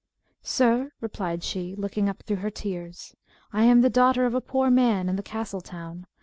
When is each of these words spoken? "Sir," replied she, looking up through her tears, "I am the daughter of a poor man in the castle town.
"Sir," 0.41 0.93
replied 0.99 1.43
she, 1.43 1.75
looking 1.75 2.09
up 2.09 2.23
through 2.23 2.37
her 2.37 2.49
tears, 2.49 3.15
"I 3.53 3.65
am 3.65 3.81
the 3.81 3.87
daughter 3.91 4.25
of 4.25 4.33
a 4.33 4.41
poor 4.41 4.71
man 4.71 5.07
in 5.07 5.15
the 5.15 5.21
castle 5.21 5.61
town. 5.61 6.07